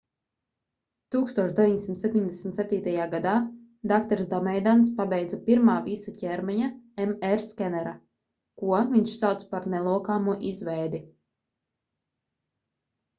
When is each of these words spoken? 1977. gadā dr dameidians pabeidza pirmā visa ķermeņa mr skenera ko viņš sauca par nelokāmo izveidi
1977. 1.15 2.93
gadā 3.11 3.33
dr 3.91 4.23
dameidians 4.31 4.89
pabeidza 5.03 5.39
pirmā 5.51 5.75
visa 5.89 6.15
ķermeņa 6.23 6.71
mr 7.07 7.45
skenera 7.49 7.93
ko 8.65 8.81
viņš 8.97 9.15
sauca 9.21 9.51
par 9.55 9.69
nelokāmo 9.77 10.39
izveidi 10.53 11.03